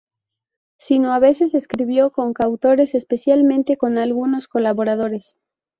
Sino 0.79 1.13
a 1.13 1.19
veces 1.19 1.53
escribió 1.53 2.09
con 2.11 2.33
coautores, 2.33 2.95
especialmente 2.95 3.77
con 3.77 3.99
algunos 3.99 4.47
colaboradores. 4.47 5.35